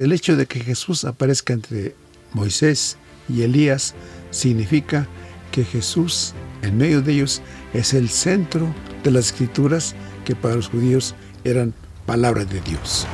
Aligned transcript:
El 0.00 0.12
hecho 0.12 0.34
de 0.34 0.46
que 0.46 0.60
Jesús 0.60 1.04
aparezca 1.04 1.52
entre 1.52 1.94
Moisés 2.32 2.96
y 3.28 3.42
Elías 3.42 3.94
significa 4.30 5.06
que 5.52 5.62
Jesús 5.62 6.32
en 6.62 6.78
medio 6.78 7.02
de 7.02 7.12
ellos 7.12 7.42
es 7.74 7.92
el 7.92 8.08
centro 8.08 8.66
de 9.04 9.10
las 9.10 9.26
escrituras 9.26 9.94
que 10.24 10.34
para 10.34 10.56
los 10.56 10.70
judíos 10.70 11.14
eran 11.44 11.74
palabras 12.06 12.48
de 12.48 12.62
Dios. 12.62 13.06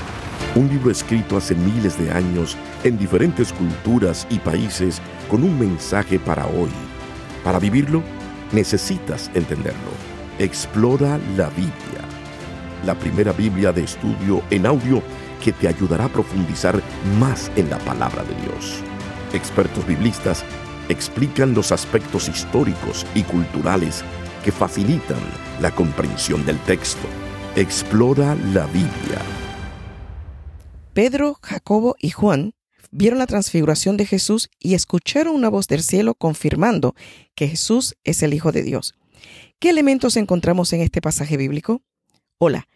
Un 0.54 0.68
libro 0.68 0.92
escrito 0.92 1.36
hace 1.36 1.56
miles 1.56 1.98
de 1.98 2.08
años 2.12 2.56
en 2.84 2.96
diferentes 2.96 3.52
culturas 3.52 4.24
y 4.30 4.38
países 4.38 5.00
con 5.28 5.42
un 5.42 5.58
mensaje 5.58 6.20
para 6.20 6.46
hoy. 6.46 6.70
Para 7.42 7.58
vivirlo, 7.58 8.00
necesitas 8.52 9.28
entenderlo. 9.34 9.90
Explora 10.38 11.18
la 11.36 11.48
Biblia. 11.48 11.72
La 12.84 12.96
primera 12.96 13.32
Biblia 13.32 13.72
de 13.72 13.82
estudio 13.82 14.40
en 14.50 14.66
audio 14.66 15.02
que 15.42 15.52
te 15.52 15.68
ayudará 15.68 16.06
a 16.06 16.12
profundizar 16.12 16.82
más 17.18 17.50
en 17.56 17.70
la 17.70 17.78
palabra 17.78 18.22
de 18.24 18.34
Dios. 18.42 18.82
Expertos 19.32 19.86
biblistas 19.86 20.44
explican 20.88 21.54
los 21.54 21.72
aspectos 21.72 22.28
históricos 22.28 23.06
y 23.14 23.22
culturales 23.22 24.04
que 24.44 24.52
facilitan 24.52 25.18
la 25.60 25.70
comprensión 25.70 26.44
del 26.46 26.58
texto. 26.60 27.06
Explora 27.56 28.36
la 28.52 28.66
Biblia. 28.66 29.20
Pedro, 30.92 31.38
Jacobo 31.42 31.96
y 31.98 32.10
Juan 32.10 32.54
vieron 32.90 33.18
la 33.18 33.26
transfiguración 33.26 33.96
de 33.96 34.06
Jesús 34.06 34.48
y 34.58 34.74
escucharon 34.74 35.34
una 35.34 35.48
voz 35.48 35.68
del 35.68 35.82
cielo 35.82 36.14
confirmando 36.14 36.94
que 37.34 37.48
Jesús 37.48 37.96
es 38.04 38.22
el 38.22 38.32
Hijo 38.32 38.52
de 38.52 38.62
Dios. 38.62 38.94
¿Qué 39.58 39.70
elementos 39.70 40.16
encontramos 40.16 40.72
en 40.72 40.80
este 40.80 41.00
pasaje 41.00 41.36
bíblico? 41.36 41.82
Hola, 42.38 42.68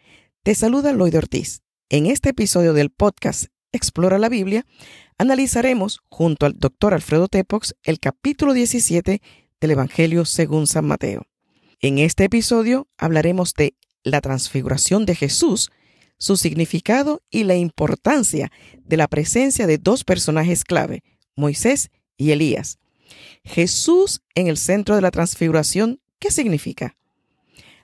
te 0.43 0.55
saluda 0.55 0.91
Lloyd 0.93 1.17
Ortiz. 1.17 1.61
En 1.93 2.05
este 2.05 2.29
episodio 2.29 2.71
del 2.71 2.89
podcast 2.89 3.47
Explora 3.73 4.17
la 4.17 4.29
Biblia, 4.29 4.65
analizaremos, 5.17 5.99
junto 6.07 6.45
al 6.45 6.57
doctor 6.57 6.93
Alfredo 6.93 7.27
Tepox, 7.27 7.75
el 7.83 7.99
capítulo 7.99 8.53
17 8.53 9.21
del 9.59 9.71
Evangelio 9.71 10.23
según 10.23 10.67
San 10.67 10.85
Mateo. 10.85 11.23
En 11.81 11.97
este 11.97 12.23
episodio 12.23 12.87
hablaremos 12.97 13.55
de 13.55 13.75
la 14.03 14.21
transfiguración 14.21 15.05
de 15.05 15.15
Jesús, 15.15 15.69
su 16.17 16.37
significado 16.37 17.23
y 17.29 17.43
la 17.43 17.55
importancia 17.55 18.53
de 18.85 18.95
la 18.95 19.09
presencia 19.09 19.67
de 19.67 19.77
dos 19.77 20.05
personajes 20.05 20.63
clave, 20.63 21.03
Moisés 21.35 21.91
y 22.15 22.31
Elías. 22.31 22.79
Jesús 23.43 24.21
en 24.33 24.47
el 24.47 24.55
centro 24.55 24.95
de 24.95 25.01
la 25.01 25.11
transfiguración, 25.11 25.99
¿qué 26.19 26.31
significa? 26.31 26.95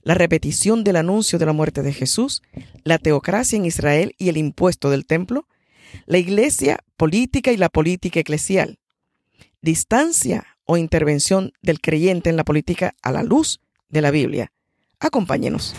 La 0.08 0.14
repetición 0.14 0.86
del 0.86 0.96
anuncio 0.96 1.38
de 1.38 1.46
la 1.46 1.52
muerte 1.52 1.82
de 1.82 1.92
Jesús, 1.92 2.42
la 2.86 2.98
teocracia 2.98 3.58
en 3.58 3.66
Israel 3.66 4.16
y 4.18 4.30
el 4.30 4.38
impuesto 4.38 4.90
del 4.90 5.06
templo, 5.06 5.50
la 6.06 6.18
iglesia 6.18 6.80
política 6.96 7.52
y 7.52 7.58
la 7.58 7.68
política 7.68 8.22
eclesial, 8.22 8.80
distancia 9.62 10.46
o 10.64 10.78
intervención 10.78 11.52
del 11.62 11.82
creyente 11.82 12.30
en 12.30 12.38
la 12.38 12.46
política 12.46 12.96
a 13.02 13.12
la 13.12 13.22
luz 13.22 13.60
de 13.90 14.02
la 14.02 14.12
Biblia. 14.12 14.54
Acompáñenos. 14.98 15.76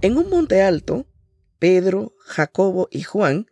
En 0.00 0.18
un 0.18 0.28
monte 0.30 0.62
alto, 0.62 1.06
Pedro, 1.60 2.16
Jacobo 2.18 2.88
y 2.90 3.02
Juan 3.02 3.46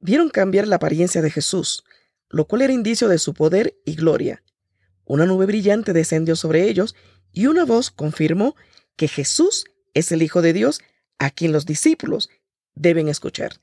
vieron 0.00 0.28
cambiar 0.28 0.66
la 0.66 0.76
apariencia 0.76 1.22
de 1.22 1.30
Jesús, 1.30 1.84
lo 2.30 2.46
cual 2.46 2.62
era 2.62 2.72
indicio 2.72 3.08
de 3.08 3.18
su 3.18 3.34
poder 3.34 3.76
y 3.84 3.96
gloria. 3.96 4.42
Una 5.04 5.26
nube 5.26 5.46
brillante 5.46 5.92
descendió 5.92 6.36
sobre 6.36 6.68
ellos 6.68 6.94
y 7.32 7.46
una 7.46 7.64
voz 7.64 7.90
confirmó 7.90 8.54
que 8.96 9.08
Jesús 9.08 9.64
es 9.92 10.12
el 10.12 10.22
Hijo 10.22 10.40
de 10.40 10.52
Dios 10.52 10.80
a 11.18 11.30
quien 11.30 11.52
los 11.52 11.66
discípulos 11.66 12.30
deben 12.74 13.08
escuchar. 13.08 13.60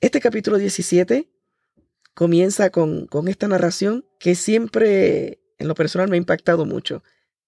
Este 0.00 0.20
capítulo 0.20 0.58
17 0.58 1.28
comienza 2.14 2.70
con, 2.70 3.06
con, 3.06 3.28
esta 3.28 3.48
narración 3.48 4.04
que 4.20 4.34
siempre 4.34 5.40
en 5.58 5.66
lo 5.66 5.74
personal 5.74 6.08
me 6.08 6.16
ha 6.16 6.18
impactado 6.18 6.66
mucho. 6.66 7.02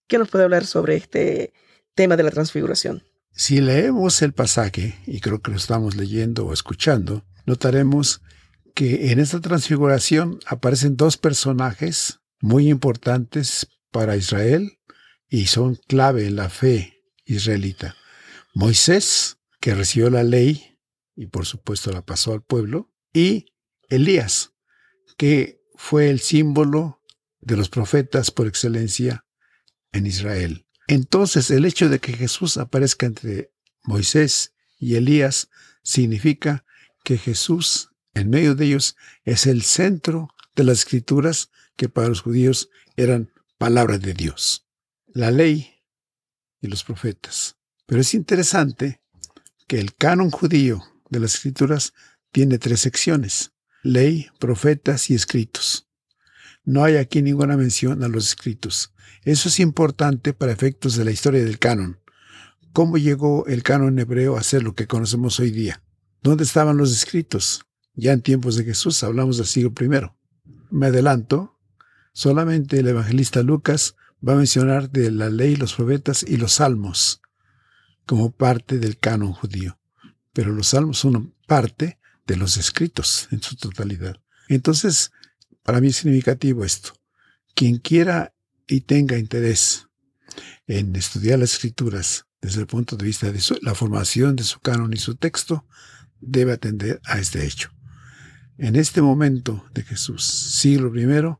¿Qué 0.08 0.18
nos 0.18 0.28
puede 0.28 0.44
hablar 0.44 0.64
sobre 0.64 0.96
este 0.96 1.52
tema 1.94 2.16
de 2.16 2.22
la 2.22 2.30
transfiguración? 2.30 3.04
Si 3.32 3.60
leemos 3.60 4.22
el 4.22 4.32
pasaje, 4.32 4.98
y 5.06 5.20
creo 5.20 5.40
que 5.40 5.52
lo 5.52 5.56
estamos 5.56 5.96
leyendo 5.96 6.46
o 6.46 6.52
escuchando, 6.52 7.24
notaremos 7.46 8.22
que 8.80 9.12
en 9.12 9.20
esta 9.20 9.42
transfiguración 9.42 10.40
aparecen 10.46 10.96
dos 10.96 11.18
personajes 11.18 12.20
muy 12.40 12.70
importantes 12.70 13.68
para 13.90 14.16
Israel 14.16 14.78
y 15.28 15.48
son 15.48 15.74
clave 15.86 16.26
en 16.26 16.36
la 16.36 16.48
fe 16.48 17.04
israelita. 17.26 17.94
Moisés, 18.54 19.36
que 19.60 19.74
recibió 19.74 20.08
la 20.08 20.22
ley 20.22 20.78
y 21.14 21.26
por 21.26 21.44
supuesto 21.44 21.92
la 21.92 22.06
pasó 22.06 22.32
al 22.32 22.42
pueblo, 22.42 22.90
y 23.12 23.52
Elías, 23.90 24.54
que 25.18 25.60
fue 25.74 26.08
el 26.08 26.20
símbolo 26.20 27.02
de 27.42 27.58
los 27.58 27.68
profetas 27.68 28.30
por 28.30 28.46
excelencia 28.46 29.26
en 29.92 30.06
Israel. 30.06 30.64
Entonces 30.88 31.50
el 31.50 31.66
hecho 31.66 31.90
de 31.90 31.98
que 31.98 32.14
Jesús 32.14 32.56
aparezca 32.56 33.04
entre 33.04 33.52
Moisés 33.82 34.54
y 34.78 34.94
Elías 34.94 35.50
significa 35.82 36.64
que 37.04 37.18
Jesús 37.18 37.89
en 38.14 38.30
medio 38.30 38.54
de 38.54 38.66
ellos 38.66 38.96
es 39.24 39.46
el 39.46 39.62
centro 39.62 40.28
de 40.56 40.64
las 40.64 40.80
escrituras 40.80 41.50
que 41.76 41.88
para 41.88 42.08
los 42.08 42.22
judíos 42.22 42.70
eran 42.96 43.32
palabras 43.58 44.00
de 44.00 44.14
Dios 44.14 44.66
la 45.12 45.30
ley 45.30 45.82
y 46.60 46.68
los 46.68 46.84
profetas. 46.84 47.56
Pero 47.86 48.00
es 48.00 48.14
interesante 48.14 49.00
que 49.66 49.80
el 49.80 49.94
canon 49.94 50.30
judío 50.30 50.82
de 51.08 51.20
las 51.20 51.34
escrituras 51.34 51.92
tiene 52.32 52.58
tres 52.58 52.80
secciones, 52.80 53.52
ley, 53.82 54.28
profetas 54.38 55.10
y 55.10 55.14
escritos. 55.14 55.88
No 56.64 56.84
hay 56.84 56.96
aquí 56.96 57.22
ninguna 57.22 57.56
mención 57.56 58.04
a 58.04 58.08
los 58.08 58.28
escritos. 58.28 58.92
Eso 59.24 59.48
es 59.48 59.58
importante 59.58 60.32
para 60.32 60.52
efectos 60.52 60.96
de 60.96 61.04
la 61.04 61.10
historia 61.10 61.42
del 61.42 61.58
canon. 61.58 62.00
¿Cómo 62.72 62.98
llegó 62.98 63.46
el 63.46 63.62
canon 63.62 63.98
hebreo 63.98 64.36
a 64.36 64.42
ser 64.42 64.62
lo 64.62 64.74
que 64.74 64.86
conocemos 64.86 65.40
hoy 65.40 65.50
día? 65.50 65.82
¿Dónde 66.22 66.44
estaban 66.44 66.76
los 66.76 66.92
escritos? 66.92 67.66
Ya 68.00 68.14
en 68.14 68.22
tiempos 68.22 68.56
de 68.56 68.64
Jesús 68.64 69.02
hablamos 69.02 69.36
del 69.36 69.44
siglo 69.44 69.74
I. 69.78 70.10
Me 70.70 70.86
adelanto, 70.86 71.58
solamente 72.14 72.80
el 72.80 72.88
evangelista 72.88 73.42
Lucas 73.42 73.94
va 74.26 74.32
a 74.32 74.36
mencionar 74.36 74.90
de 74.90 75.10
la 75.10 75.28
ley, 75.28 75.54
los 75.54 75.74
profetas 75.74 76.22
y 76.22 76.38
los 76.38 76.54
salmos 76.54 77.20
como 78.06 78.30
parte 78.30 78.78
del 78.78 78.96
canon 78.96 79.34
judío. 79.34 79.78
Pero 80.32 80.54
los 80.54 80.68
salmos 80.68 80.96
son 80.98 81.34
parte 81.46 81.98
de 82.26 82.36
los 82.36 82.56
escritos 82.56 83.28
en 83.32 83.42
su 83.42 83.56
totalidad. 83.56 84.16
Entonces, 84.48 85.12
para 85.62 85.82
mí 85.82 85.88
es 85.88 85.96
significativo 85.96 86.64
esto. 86.64 86.94
Quien 87.54 87.76
quiera 87.76 88.32
y 88.66 88.80
tenga 88.80 89.18
interés 89.18 89.88
en 90.66 90.96
estudiar 90.96 91.38
las 91.38 91.52
escrituras 91.52 92.24
desde 92.40 92.62
el 92.62 92.66
punto 92.66 92.96
de 92.96 93.04
vista 93.04 93.30
de 93.30 93.42
la 93.60 93.74
formación 93.74 94.36
de 94.36 94.44
su 94.44 94.58
canon 94.60 94.94
y 94.94 94.96
su 94.96 95.16
texto, 95.16 95.66
debe 96.18 96.52
atender 96.52 96.98
a 97.04 97.18
este 97.18 97.44
hecho. 97.44 97.70
En 98.62 98.76
este 98.76 99.00
momento 99.00 99.64
de 99.72 99.82
Jesús, 99.82 100.22
siglo 100.22 100.94
I, 100.94 101.34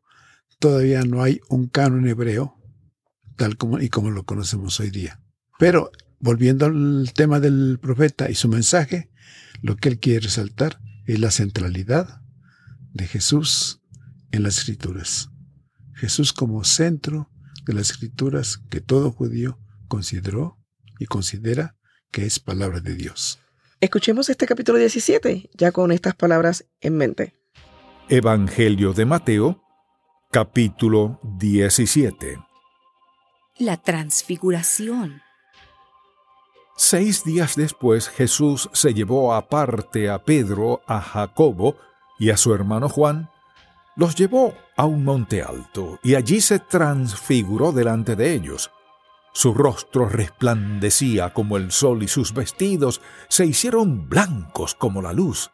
todavía 0.58 1.02
no 1.02 1.22
hay 1.22 1.42
un 1.50 1.68
canon 1.68 2.08
hebreo 2.08 2.56
tal 3.36 3.58
como 3.58 3.78
y 3.78 3.90
como 3.90 4.10
lo 4.10 4.24
conocemos 4.24 4.80
hoy 4.80 4.88
día. 4.88 5.20
Pero 5.58 5.92
volviendo 6.18 6.64
al 6.64 7.12
tema 7.14 7.38
del 7.38 7.78
profeta 7.78 8.30
y 8.30 8.34
su 8.36 8.48
mensaje, 8.48 9.10
lo 9.60 9.76
que 9.76 9.90
él 9.90 10.00
quiere 10.00 10.20
resaltar 10.20 10.80
es 11.04 11.20
la 11.20 11.30
centralidad 11.30 12.22
de 12.94 13.06
Jesús 13.06 13.82
en 14.32 14.42
las 14.42 14.56
escrituras. 14.56 15.28
Jesús 15.92 16.32
como 16.32 16.64
centro 16.64 17.30
de 17.66 17.74
las 17.74 17.90
escrituras 17.90 18.62
que 18.70 18.80
todo 18.80 19.12
judío 19.12 19.58
consideró 19.88 20.58
y 20.98 21.04
considera 21.04 21.76
que 22.10 22.24
es 22.24 22.38
palabra 22.38 22.80
de 22.80 22.94
Dios. 22.94 23.40
Escuchemos 23.80 24.28
este 24.28 24.46
capítulo 24.46 24.78
17 24.78 25.50
ya 25.54 25.72
con 25.72 25.92
estas 25.92 26.14
palabras 26.14 26.66
en 26.80 26.96
mente. 26.96 27.34
Evangelio 28.08 28.92
de 28.92 29.06
Mateo, 29.06 29.62
capítulo 30.30 31.18
17 31.22 32.38
la 33.60 33.76
transfiguración. 33.76 35.22
Seis 36.76 37.24
días 37.24 37.56
después 37.56 38.08
Jesús 38.08 38.70
se 38.72 38.94
llevó 38.94 39.34
aparte 39.34 40.08
a 40.08 40.24
Pedro, 40.24 40.80
a 40.86 41.00
Jacobo 41.00 41.76
y 42.18 42.30
a 42.30 42.38
su 42.38 42.54
hermano 42.54 42.88
Juan, 42.88 43.28
los 43.96 44.14
llevó 44.14 44.54
a 44.78 44.86
un 44.86 45.04
monte 45.04 45.42
alto 45.42 45.98
y 46.02 46.14
allí 46.14 46.40
se 46.40 46.58
transfiguró 46.58 47.70
delante 47.70 48.16
de 48.16 48.32
ellos. 48.32 48.70
Su 49.32 49.54
rostro 49.54 50.08
resplandecía 50.08 51.32
como 51.32 51.56
el 51.56 51.70
sol 51.70 52.02
y 52.02 52.08
sus 52.08 52.34
vestidos 52.34 53.00
se 53.28 53.46
hicieron 53.46 54.08
blancos 54.08 54.74
como 54.74 55.02
la 55.02 55.12
luz. 55.12 55.50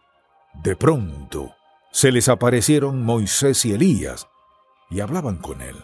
De 0.55 0.77
pronto 0.77 1.55
se 1.93 2.11
les 2.13 2.29
aparecieron 2.29 3.03
Moisés 3.03 3.65
y 3.65 3.73
Elías 3.73 4.29
y 4.91 5.01
hablaban 5.01 5.37
con 5.37 5.61
él. 5.61 5.77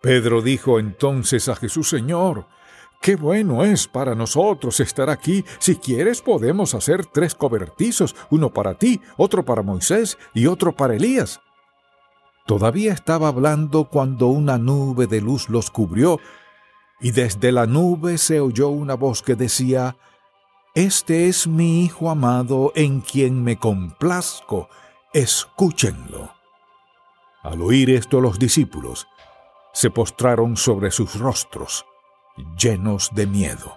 Pedro 0.00 0.42
dijo 0.42 0.78
entonces 0.78 1.48
a 1.48 1.56
Jesús, 1.56 1.88
Señor, 1.88 2.46
Qué 3.04 3.16
bueno 3.16 3.64
es 3.64 3.86
para 3.86 4.14
nosotros 4.14 4.80
estar 4.80 5.10
aquí. 5.10 5.44
Si 5.58 5.76
quieres 5.76 6.22
podemos 6.22 6.74
hacer 6.74 7.04
tres 7.04 7.34
cobertizos, 7.34 8.16
uno 8.30 8.48
para 8.48 8.78
ti, 8.78 8.98
otro 9.18 9.44
para 9.44 9.60
Moisés 9.60 10.16
y 10.32 10.46
otro 10.46 10.74
para 10.74 10.94
Elías. 10.96 11.42
Todavía 12.46 12.94
estaba 12.94 13.28
hablando 13.28 13.90
cuando 13.90 14.28
una 14.28 14.56
nube 14.56 15.06
de 15.06 15.20
luz 15.20 15.50
los 15.50 15.70
cubrió, 15.70 16.18
y 17.04 17.10
desde 17.10 17.52
la 17.52 17.66
nube 17.66 18.16
se 18.16 18.40
oyó 18.40 18.70
una 18.70 18.94
voz 18.94 19.20
que 19.20 19.34
decía, 19.34 19.98
Este 20.74 21.28
es 21.28 21.46
mi 21.46 21.84
Hijo 21.84 22.08
amado 22.08 22.72
en 22.74 23.02
quien 23.02 23.44
me 23.44 23.58
complazco, 23.58 24.70
escúchenlo. 25.12 26.32
Al 27.42 27.60
oír 27.60 27.90
esto 27.90 28.22
los 28.22 28.38
discípulos 28.38 29.06
se 29.74 29.90
postraron 29.90 30.56
sobre 30.56 30.90
sus 30.90 31.18
rostros, 31.18 31.84
llenos 32.58 33.10
de 33.14 33.26
miedo. 33.26 33.76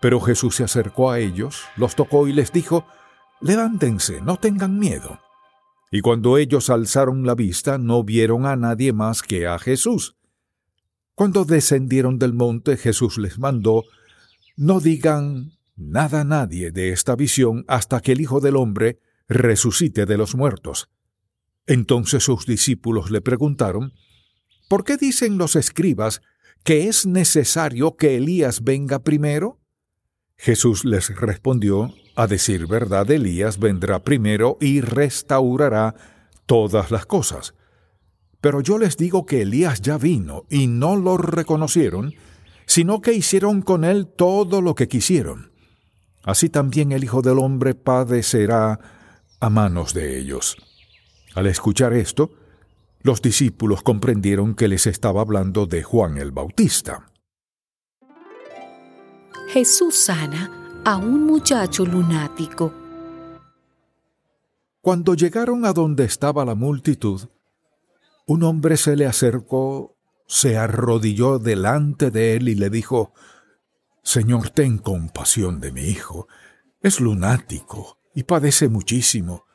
Pero 0.00 0.18
Jesús 0.18 0.56
se 0.56 0.64
acercó 0.64 1.10
a 1.10 1.18
ellos, 1.18 1.64
los 1.76 1.94
tocó 1.94 2.26
y 2.26 2.32
les 2.32 2.54
dijo, 2.54 2.86
Levántense, 3.42 4.22
no 4.22 4.38
tengan 4.38 4.78
miedo. 4.78 5.20
Y 5.90 6.00
cuando 6.00 6.38
ellos 6.38 6.70
alzaron 6.70 7.26
la 7.26 7.34
vista 7.34 7.76
no 7.76 8.02
vieron 8.02 8.46
a 8.46 8.56
nadie 8.56 8.94
más 8.94 9.20
que 9.22 9.46
a 9.46 9.58
Jesús. 9.58 10.16
Cuando 11.20 11.44
descendieron 11.44 12.18
del 12.18 12.32
monte 12.32 12.78
Jesús 12.78 13.18
les 13.18 13.38
mandó, 13.38 13.84
no 14.56 14.80
digan 14.80 15.52
nada 15.76 16.22
a 16.22 16.24
nadie 16.24 16.70
de 16.70 16.92
esta 16.92 17.14
visión 17.14 17.66
hasta 17.68 18.00
que 18.00 18.12
el 18.12 18.22
Hijo 18.22 18.40
del 18.40 18.56
Hombre 18.56 19.00
resucite 19.28 20.06
de 20.06 20.16
los 20.16 20.34
muertos. 20.34 20.88
Entonces 21.66 22.24
sus 22.24 22.46
discípulos 22.46 23.10
le 23.10 23.20
preguntaron, 23.20 23.92
¿por 24.66 24.82
qué 24.82 24.96
dicen 24.96 25.36
los 25.36 25.56
escribas 25.56 26.22
que 26.64 26.88
es 26.88 27.04
necesario 27.04 27.98
que 27.98 28.16
Elías 28.16 28.64
venga 28.64 29.00
primero? 29.00 29.60
Jesús 30.38 30.86
les 30.86 31.14
respondió, 31.14 31.92
a 32.16 32.28
decir 32.28 32.66
verdad, 32.66 33.10
Elías 33.10 33.58
vendrá 33.58 34.02
primero 34.02 34.56
y 34.58 34.80
restaurará 34.80 35.94
todas 36.46 36.90
las 36.90 37.04
cosas. 37.04 37.52
Pero 38.40 38.60
yo 38.60 38.78
les 38.78 38.96
digo 38.96 39.26
que 39.26 39.42
Elías 39.42 39.82
ya 39.82 39.98
vino 39.98 40.44
y 40.48 40.66
no 40.66 40.96
lo 40.96 41.16
reconocieron, 41.16 42.14
sino 42.66 43.00
que 43.00 43.12
hicieron 43.12 43.62
con 43.62 43.84
él 43.84 44.06
todo 44.06 44.62
lo 44.62 44.74
que 44.74 44.88
quisieron. 44.88 45.50
Así 46.22 46.48
también 46.48 46.92
el 46.92 47.04
Hijo 47.04 47.22
del 47.22 47.38
Hombre 47.38 47.74
padecerá 47.74 48.78
a 49.40 49.50
manos 49.50 49.94
de 49.94 50.18
ellos. 50.18 50.56
Al 51.34 51.46
escuchar 51.46 51.92
esto, 51.92 52.30
los 53.02 53.22
discípulos 53.22 53.82
comprendieron 53.82 54.54
que 54.54 54.68
les 54.68 54.86
estaba 54.86 55.20
hablando 55.22 55.66
de 55.66 55.82
Juan 55.82 56.18
el 56.18 56.32
Bautista. 56.32 57.06
Jesús 59.48 59.96
sana 59.96 60.82
a 60.84 60.96
un 60.96 61.26
muchacho 61.26 61.84
lunático. 61.84 62.72
Cuando 64.80 65.14
llegaron 65.14 65.64
a 65.64 65.72
donde 65.72 66.04
estaba 66.04 66.44
la 66.44 66.54
multitud, 66.54 67.22
un 68.30 68.44
hombre 68.44 68.76
se 68.76 68.94
le 68.94 69.06
acercó, 69.06 69.96
se 70.28 70.56
arrodilló 70.56 71.40
delante 71.40 72.12
de 72.12 72.36
él 72.36 72.48
y 72.48 72.54
le 72.54 72.70
dijo, 72.70 73.12
Señor, 74.04 74.50
ten 74.50 74.78
compasión 74.78 75.58
de 75.58 75.72
mi 75.72 75.80
hijo. 75.80 76.28
Es 76.80 77.00
lunático 77.00 77.98
y 78.14 78.22
padece 78.22 78.68
muchísimo. 78.68 79.46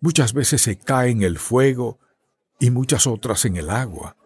Muchas 0.00 0.32
veces 0.32 0.62
se 0.62 0.76
cae 0.76 1.12
en 1.12 1.22
el 1.22 1.38
fuego 1.38 2.00
y 2.58 2.72
muchas 2.72 3.06
otras 3.06 3.44
en 3.44 3.54
el 3.54 3.70
agua. 3.70 4.16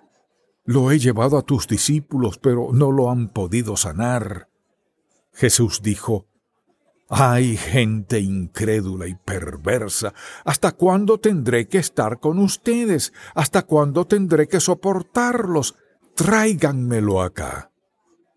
Lo 0.65 0.91
he 0.91 0.99
llevado 0.99 1.37
a 1.37 1.43
tus 1.43 1.69
discípulos, 1.69 2.39
pero 2.39 2.71
no 2.73 2.93
lo 2.93 3.11
han 3.11 3.29
podido 3.29 3.77
sanar. 3.77 4.49
Jesús 5.35 5.83
dijo, 5.83 6.28
Ay, 7.11 7.57
gente 7.57 8.21
incrédula 8.21 9.07
y 9.07 9.15
perversa, 9.15 10.13
¿hasta 10.45 10.73
cuándo 10.73 11.19
tendré 11.19 11.67
que 11.67 11.79
estar 11.79 12.21
con 12.21 12.39
ustedes? 12.39 13.15
¿Hasta 13.35 13.63
cuándo 13.63 14.07
tendré 14.07 14.47
que 14.47 14.61
soportarlos? 14.61 15.75
Tráiganmelo 16.15 17.23
acá. 17.23 17.71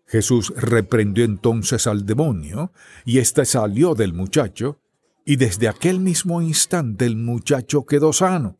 Jesús 0.06 0.54
reprendió 0.56 1.24
entonces 1.24 1.86
al 1.86 2.06
demonio, 2.06 2.72
y 3.04 3.18
éste 3.18 3.44
salió 3.44 3.94
del 3.94 4.14
muchacho, 4.14 4.78
y 5.24 5.36
desde 5.36 5.68
aquel 5.68 6.00
mismo 6.00 6.40
instante 6.40 7.04
el 7.04 7.16
muchacho 7.16 7.84
quedó 7.84 8.12
sano. 8.12 8.58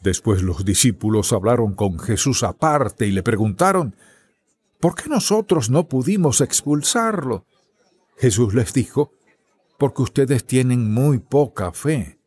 Después 0.00 0.42
los 0.42 0.64
discípulos 0.64 1.32
hablaron 1.32 1.74
con 1.74 1.98
Jesús 1.98 2.42
aparte 2.42 3.06
y 3.06 3.12
le 3.12 3.22
preguntaron, 3.22 3.94
¿por 4.80 4.94
qué 4.94 5.08
nosotros 5.08 5.70
no 5.70 5.88
pudimos 5.88 6.40
expulsarlo? 6.40 7.46
Jesús 8.16 8.54
les 8.54 8.72
dijo, 8.72 9.12
porque 9.80 10.02
ustedes 10.02 10.44
tienen 10.44 10.92
muy 10.92 11.20
poca 11.20 11.72
fe. 11.72 12.20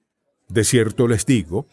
De 0.50 0.64
cierto 0.64 1.08
les 1.08 1.28
digo, 1.28 1.68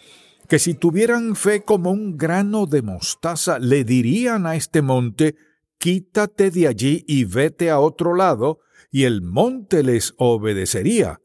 que 0.46 0.58
si 0.58 0.74
tuvieran 0.74 1.36
fe 1.36 1.64
como 1.64 1.90
un 1.90 2.18
grano 2.18 2.66
de 2.66 2.82
mostaza, 2.82 3.58
le 3.58 3.84
dirían 3.84 4.46
a 4.46 4.56
este 4.56 4.82
monte, 4.82 5.36
quítate 5.78 6.50
de 6.50 6.68
allí 6.68 7.02
y 7.08 7.24
vete 7.24 7.70
a 7.70 7.80
otro 7.80 8.14
lado, 8.14 8.60
y 8.90 9.04
el 9.04 9.22
monte 9.22 9.82
les 9.82 10.12
obedecería. 10.18 11.22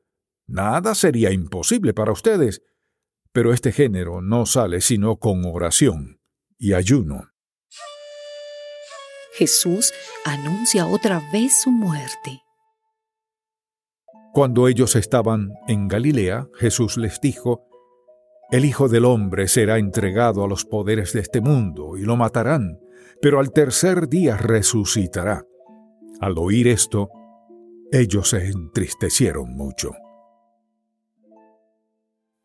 Nada 0.48 0.96
sería 0.96 1.32
imposible 1.32 1.94
para 1.94 2.14
ustedes. 2.14 2.62
Pero 3.34 3.52
este 3.52 3.74
género 3.74 4.22
no 4.22 4.46
sale 4.46 4.80
sino 4.80 5.18
con 5.18 5.44
oración 5.44 6.22
y 6.58 6.72
ayuno. 6.72 7.30
Jesús 9.34 9.92
anuncia 10.24 10.88
otra 10.88 11.22
vez 11.34 11.62
su 11.62 11.72
muerte. 11.72 12.45
Cuando 14.36 14.68
ellos 14.68 14.98
estaban 14.98 15.54
en 15.66 15.88
Galilea, 15.88 16.50
Jesús 16.56 16.98
les 16.98 17.22
dijo, 17.22 17.70
El 18.52 18.66
Hijo 18.66 18.90
del 18.90 19.06
Hombre 19.06 19.48
será 19.48 19.78
entregado 19.78 20.44
a 20.44 20.48
los 20.50 20.66
poderes 20.66 21.14
de 21.14 21.22
este 21.22 21.40
mundo 21.40 21.96
y 21.96 22.02
lo 22.02 22.18
matarán, 22.18 22.78
pero 23.22 23.40
al 23.40 23.54
tercer 23.54 24.10
día 24.10 24.36
resucitará. 24.36 25.46
Al 26.20 26.38
oír 26.38 26.68
esto, 26.68 27.08
ellos 27.94 28.32
se 28.32 28.48
entristecieron 28.48 29.56
mucho. 29.56 29.94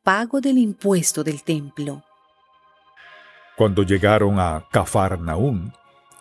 Pago 0.04 0.40
del 0.40 0.58
impuesto 0.58 1.24
del 1.24 1.42
templo. 1.42 2.04
Cuando 3.56 3.82
llegaron 3.82 4.38
a 4.38 4.64
Cafarnaún, 4.70 5.72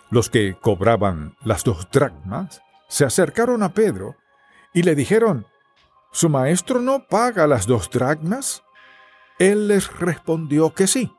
los 0.09 0.31
que 0.31 0.57
cobraban 0.59 1.35
las 1.43 1.63
dos 1.63 1.87
dracmas 1.91 2.59
se 2.87 3.05
acercaron 3.05 3.61
a 3.61 3.71
Pedro 3.71 4.15
y 4.73 4.81
le 4.81 4.95
dijeron, 4.95 5.45
¿Su 6.11 6.29
maestro 6.29 6.81
no 6.81 7.05
paga 7.05 7.47
las 7.47 7.67
dos 7.67 7.89
dracmas? 7.89 8.63
Él 9.37 9.67
les 9.67 9.95
respondió 9.99 10.73
que 10.73 10.87
sí. 10.87 11.11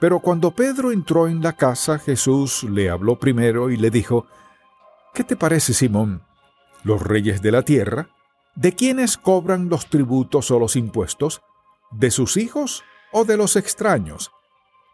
Pero 0.00 0.20
cuando 0.20 0.52
Pedro 0.52 0.92
entró 0.92 1.28
en 1.28 1.42
la 1.42 1.54
casa, 1.54 1.98
Jesús 1.98 2.64
le 2.64 2.90
habló 2.90 3.18
primero 3.18 3.70
y 3.70 3.76
le 3.76 3.90
dijo, 3.90 4.26
¿Qué 5.12 5.24
te 5.24 5.36
parece, 5.36 5.72
Simón? 5.74 6.22
¿Los 6.82 7.02
reyes 7.02 7.40
de 7.42 7.52
la 7.52 7.62
tierra? 7.62 8.08
¿De 8.54 8.74
quiénes 8.74 9.16
cobran 9.16 9.68
los 9.68 9.86
tributos 9.86 10.50
o 10.50 10.58
los 10.58 10.76
impuestos? 10.76 11.42
¿De 11.90 12.10
sus 12.10 12.36
hijos 12.36 12.84
o 13.12 13.24
de 13.24 13.36
los 13.36 13.56
extraños? 13.56 14.30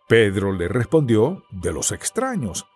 Pedro 0.08 0.52
le 0.52 0.68
respondió, 0.68 1.44
de 1.50 1.72
los 1.72 1.92
extraños. 1.92 2.66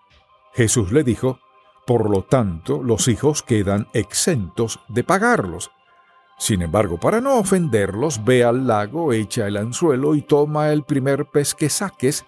Jesús 0.55 0.93
le 0.93 1.05
dijo, 1.05 1.41
por 1.87 2.09
lo 2.09 2.23
tanto, 2.23 2.83
los 2.83 3.09
hijos 3.09 3.43
quedan 3.43 3.89
exentos 3.93 4.81
de 4.89 5.05
pagarlos. 5.05 5.71
Sin 6.39 6.63
embargo, 6.63 6.99
para 6.99 7.21
no 7.21 7.39
ofenderlos, 7.39 8.25
ve 8.25 8.45
al 8.45 8.67
lago, 8.67 9.13
echa 9.13 9.47
el 9.47 9.57
anzuelo 9.57 10.15
y 10.15 10.23
toma 10.23 10.73
el 10.73 10.85
primer 10.85 11.27
pez 11.27 11.55
que 11.55 11.71
saques. 11.71 12.25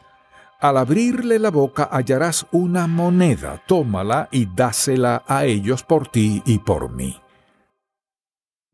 Al 0.60 0.76
abrirle 0.78 1.38
la 1.38 1.50
boca 1.50 1.88
hallarás 1.90 2.46
una 2.52 2.86
moneda, 2.86 3.62
tómala 3.66 4.28
y 4.30 4.46
dásela 4.46 5.24
a 5.26 5.44
ellos 5.44 5.82
por 5.82 6.08
ti 6.08 6.42
y 6.46 6.58
por 6.60 6.90
mí. 6.90 7.20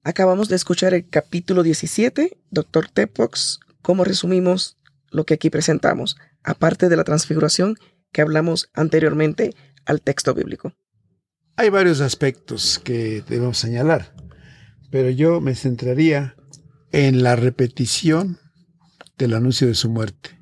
Acabamos 0.05 0.49
de 0.49 0.57
escuchar 0.57 0.95
el 0.95 1.09
capítulo 1.09 1.62
17, 1.62 2.39
Doctor 2.51 2.89
Tepox, 2.89 3.61
cómo 3.83 4.05
resumimos 4.05 4.79
lo 5.11 5.25
que 5.25 5.35
aquí 5.35 5.49
presentamos, 5.49 6.17
aparte 6.43 6.89
de 6.89 6.97
la 6.97 7.05
transfiguración 7.05 7.77
que 8.12 8.21
hablamos 8.21 8.71
anteriormente 8.75 9.55
al 9.87 10.03
texto 10.03 10.35
bíblico. 10.35 10.73
Hay 11.57 11.69
varios 11.69 12.01
aspectos 12.01 12.81
que 12.83 13.23
debemos 13.29 13.59
señalar 13.59 14.15
pero 14.93 15.09
yo 15.09 15.41
me 15.41 15.55
centraría 15.55 16.37
en 16.93 17.23
la 17.23 17.35
repetición 17.35 18.39
del 19.17 19.33
anuncio 19.33 19.67
de 19.67 19.75
su 19.75 19.89
muerte. 19.89 20.39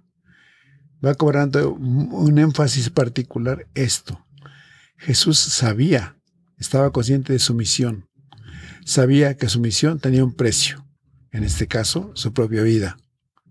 Va 1.02 1.14
cobrando 1.14 1.73
un 1.73 2.37
énfasis 2.37 2.90
particular 2.90 3.69
esto. 3.75 4.26
Jesús 4.99 5.38
sabía, 5.38 6.16
estaba 6.59 6.90
consciente 6.90 7.33
de 7.33 7.38
su 7.38 7.54
misión, 7.54 8.09
sabía 8.85 9.37
que 9.37 9.49
su 9.49 9.61
misión 9.61 10.00
tenía 10.00 10.25
un 10.25 10.35
precio, 10.35 10.85
en 11.30 11.45
este 11.45 11.69
caso 11.69 12.11
su 12.16 12.33
propia 12.33 12.62
vida, 12.62 12.97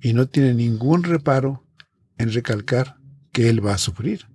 y 0.01 0.11
no 0.11 0.27
tiene 0.27 0.53
ningún 0.53 1.03
reparo 1.03 1.65
en 2.17 2.33
recalcar 2.33 2.97
que 3.31 3.47
él 3.49 3.65
va 3.65 3.73
a 3.73 3.79
sufrir. 3.79 4.27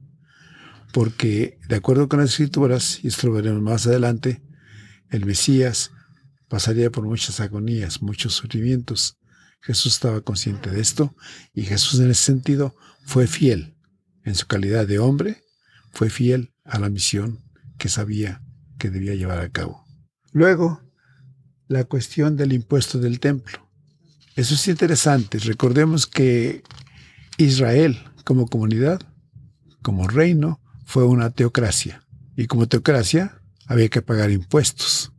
porque 0.92 1.59
de 1.68 1.75
acuerdo 1.75 2.09
con 2.09 2.21
las 2.21 2.30
escrituras, 2.30 3.00
y 3.02 3.09
esto 3.09 3.26
lo 3.26 3.35
veremos 3.35 3.61
más 3.61 3.87
adelante, 3.87 4.42
el 5.11 5.26
Mesías 5.26 5.90
pasaría 6.48 6.90
por 6.90 7.04
muchas 7.04 7.40
agonías, 7.40 8.02
muchos 8.02 8.34
sufrimientos. 8.34 9.18
Jesús 9.60 9.94
estaba 9.94 10.20
consciente 10.20 10.70
de 10.70 10.80
esto 10.80 11.14
y 11.52 11.62
Jesús 11.62 12.00
en 12.00 12.10
ese 12.10 12.22
sentido 12.22 12.74
fue 13.04 13.26
fiel. 13.26 13.76
En 14.24 14.34
su 14.34 14.46
calidad 14.46 14.86
de 14.86 14.98
hombre, 14.98 15.42
fue 15.92 16.10
fiel 16.10 16.52
a 16.64 16.78
la 16.78 16.90
misión 16.90 17.44
que 17.78 17.88
sabía 17.88 18.42
que 18.78 18.90
debía 18.90 19.14
llevar 19.14 19.40
a 19.40 19.50
cabo. 19.50 19.84
Luego, 20.32 20.82
la 21.68 21.84
cuestión 21.84 22.36
del 22.36 22.52
impuesto 22.52 22.98
del 22.98 23.20
templo. 23.20 23.70
Eso 24.36 24.54
es 24.54 24.66
interesante. 24.68 25.38
Recordemos 25.38 26.06
que 26.06 26.62
Israel 27.38 27.98
como 28.24 28.46
comunidad, 28.48 29.00
como 29.82 30.08
reino, 30.08 30.60
fue 30.84 31.04
una 31.04 31.30
teocracia. 31.30 32.02
Y 32.36 32.46
como 32.46 32.66
teocracia 32.66 33.40
había 33.66 33.88
que 33.88 34.02
pagar 34.02 34.30
impuestos. 34.30 35.12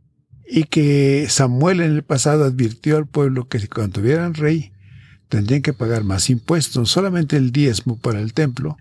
Y 0.48 0.64
que 0.64 1.26
Samuel 1.28 1.80
en 1.80 1.92
el 1.92 2.02
pasado 2.02 2.44
advirtió 2.44 2.96
al 2.96 3.06
pueblo 3.06 3.48
que 3.48 3.66
cuando 3.68 4.00
tuvieran 4.00 4.34
rey, 4.34 4.72
tendrían 5.28 5.62
que 5.62 5.72
pagar 5.72 6.04
más 6.04 6.30
impuestos, 6.30 6.76
no 6.76 6.86
solamente 6.86 7.36
el 7.36 7.50
diezmo 7.50 7.98
para 7.98 8.20
el 8.20 8.32
templo 8.32 8.76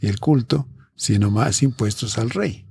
y 0.00 0.08
el 0.08 0.18
culto, 0.18 0.68
sino 0.96 1.30
más 1.30 1.62
impuestos 1.62 2.18
al 2.18 2.30
rey. 2.30 2.66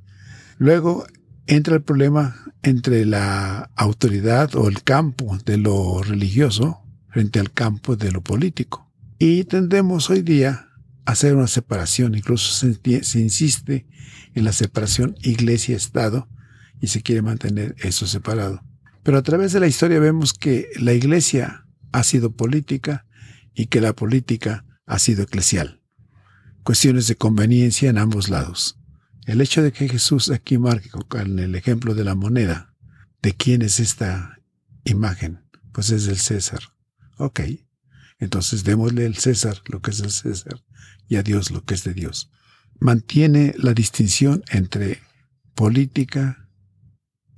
Luego 0.58 1.06
entra 1.48 1.76
el 1.76 1.82
problema 1.82 2.36
entre 2.62 3.06
la 3.06 3.70
autoridad 3.76 4.56
o 4.56 4.68
el 4.68 4.84
campo 4.84 5.38
de 5.46 5.58
lo 5.58 6.02
religioso 6.02 6.82
frente 7.10 7.40
al 7.40 7.52
campo 7.52 7.96
de 7.96 8.12
lo 8.12 8.22
político. 8.22 8.90
Y 9.20 9.44
tendemos 9.44 10.10
hoy 10.10 10.22
día 10.22 10.70
a 11.06 11.12
hacer 11.12 11.36
una 11.36 11.48
separación, 11.48 12.16
incluso 12.16 12.54
se, 12.54 13.20
insiste 13.20 13.86
en 14.34 14.46
la 14.46 14.54
separación 14.54 15.16
iglesia-estado 15.22 16.28
y 16.84 16.88
se 16.88 17.02
quiere 17.02 17.22
mantener 17.22 17.78
eso 17.78 18.06
separado. 18.06 18.62
Pero 19.04 19.18
a 19.18 19.22
través 19.22 19.54
de 19.54 19.62
la 19.62 19.68
historia 19.68 20.02
vemos 20.02 20.34
que 20.34 20.68
la 20.76 20.92
iglesia 20.92 21.66
ha 21.94 22.04
sido 22.04 22.34
política 22.34 23.06
y 23.54 23.68
que 23.68 23.80
la 23.80 23.94
política 23.94 24.66
ha 24.86 25.00
sido 25.00 25.24
eclesial. 25.24 25.80
Cuestiones 26.64 27.08
de 27.08 27.16
conveniencia 27.16 27.90
en 27.90 27.98
ambos 27.98 28.28
lados. 28.28 28.78
El 29.26 29.40
hecho 29.40 29.64
de 29.64 29.72
que 29.72 29.88
Jesús 29.88 30.30
aquí 30.30 30.58
marque 30.58 30.90
en 31.14 31.40
el 31.40 31.56
ejemplo 31.56 31.96
de 31.96 32.04
la 32.04 32.16
moneda, 32.16 32.74
¿de 33.22 33.34
quién 33.34 33.62
es 33.62 33.80
esta 33.80 34.42
imagen? 34.84 35.40
Pues 35.72 35.90
es 35.90 36.06
del 36.06 36.18
César. 36.18 36.60
Ok, 37.16 37.40
entonces 38.20 38.66
démosle 38.66 39.06
al 39.06 39.16
César 39.16 39.62
lo 39.68 39.82
que 39.82 39.92
es 39.92 40.00
del 40.00 40.12
César 40.12 40.62
y 41.08 41.16
a 41.16 41.24
Dios 41.24 41.50
lo 41.50 41.64
que 41.64 41.76
es 41.76 41.86
de 41.86 41.94
Dios. 41.94 42.30
Mantiene 42.78 43.56
la 43.58 43.74
distinción 43.74 44.44
entre 44.50 45.00
política 45.56 46.43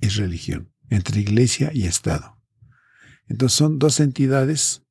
y 0.00 0.08
religión, 0.08 0.72
entre 0.90 1.20
iglesia 1.20 1.70
y 1.72 1.86
Estado. 1.86 2.36
Entonces 3.28 3.56
son 3.56 3.78
dos 3.78 4.00
entidades 4.00 4.82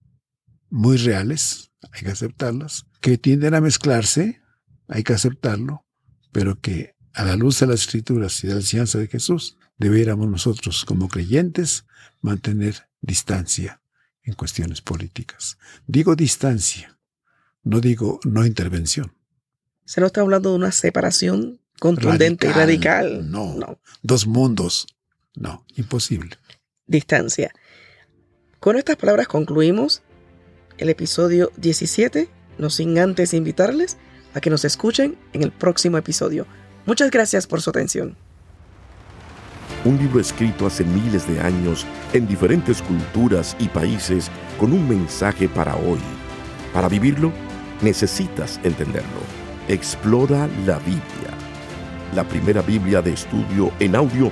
muy 0.70 0.98
reales, 0.98 1.72
hay 1.92 2.02
que 2.02 2.12
aceptarlas, 2.12 2.86
que 3.02 3.18
tienden 3.18 3.54
a 3.54 3.62
mezclarse, 3.62 4.42
hay 4.88 5.04
que 5.04 5.14
aceptarlo, 5.14 5.86
pero 6.32 6.60
que 6.60 6.96
a 7.14 7.24
la 7.24 7.36
luz 7.36 7.60
de 7.60 7.68
las 7.68 7.82
escrituras 7.82 8.44
y 8.44 8.48
de 8.48 8.54
la 8.54 8.60
enseñanza 8.60 8.98
de 8.98 9.08
Jesús, 9.08 9.58
debiéramos 9.78 10.30
nosotros 10.30 10.86
como 10.86 11.08
creyentes 11.08 11.86
mantener 12.22 12.90
distancia 13.02 13.82
en 14.24 14.34
cuestiones 14.34 14.82
políticas. 14.82 15.58
Digo 15.88 16.16
distancia, 16.16 16.98
no 17.64 17.80
digo 17.80 18.20
no 18.26 18.46
intervención. 18.46 19.14
Se 19.86 20.02
no 20.02 20.08
está 20.08 20.22
hablando 20.22 20.50
de 20.50 20.56
una 20.56 20.72
separación 20.72 21.62
contundente 21.80 22.48
y 22.48 22.52
radical. 22.52 23.30
No, 23.30 23.54
no. 23.56 23.80
Dos 24.02 24.26
mundos. 24.26 24.88
No, 25.36 25.66
imposible. 25.76 26.38
Distancia. 26.88 27.52
Con 28.60 28.78
estas 28.78 28.96
palabras 28.96 29.28
concluimos 29.28 30.02
el 30.78 30.90
episodio 30.90 31.52
17, 31.58 32.30
no 32.58 32.70
sin 32.70 32.98
antes 32.98 33.34
invitarles 33.34 33.98
a 34.34 34.42
que 34.42 34.50
nos 34.50 34.66
escuchen 34.66 35.18
en 35.34 35.44
el 35.44 35.52
próximo 35.52 35.98
episodio. 35.98 36.46
Muchas 36.86 37.12
gracias 37.12 37.48
por 37.48 37.62
su 37.62 37.70
atención. 37.70 38.18
Un 39.86 39.98
libro 39.98 40.20
escrito 40.20 40.66
hace 40.66 40.84
miles 40.84 41.28
de 41.28 41.40
años 41.40 41.86
en 42.14 42.28
diferentes 42.28 42.82
culturas 42.82 43.56
y 43.60 43.68
países 43.68 44.32
con 44.60 44.74
un 44.74 44.88
mensaje 44.88 45.48
para 45.48 45.76
hoy. 45.76 46.00
Para 46.74 46.90
vivirlo, 46.90 47.32
necesitas 47.82 48.60
entenderlo. 48.64 49.22
Explora 49.68 50.48
la 50.66 50.80
Biblia. 50.80 51.02
La 52.14 52.24
primera 52.24 52.62
Biblia 52.62 53.02
de 53.02 53.14
estudio 53.14 53.72
en 53.80 53.96
audio 53.96 54.32